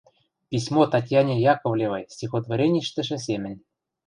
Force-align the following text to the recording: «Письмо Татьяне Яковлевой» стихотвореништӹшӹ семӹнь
«Письмо 0.49 0.83
Татьяне 0.93 1.35
Яковлевой» 1.53 2.05
стихотвореништӹшӹ 2.13 3.17
семӹнь 3.25 3.59